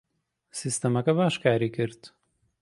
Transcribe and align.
سیستەمەکە 0.59 1.13
باش 1.17 1.35
کاری 1.43 1.69
کرد. 1.75 2.01